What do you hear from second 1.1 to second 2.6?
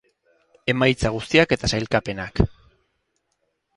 guztiak eta sailkapenak.